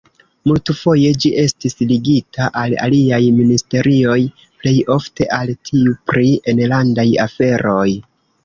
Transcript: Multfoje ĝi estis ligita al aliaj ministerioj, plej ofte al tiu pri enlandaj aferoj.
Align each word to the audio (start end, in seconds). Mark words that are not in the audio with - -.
Multfoje 0.51 1.09
ĝi 1.25 1.29
estis 1.41 1.75
ligita 1.91 2.47
al 2.63 2.73
aliaj 2.87 3.21
ministerioj, 3.41 4.17
plej 4.63 4.75
ofte 4.97 5.29
al 5.41 5.55
tiu 5.71 5.97
pri 6.13 6.33
enlandaj 6.55 7.11
aferoj. 7.29 7.89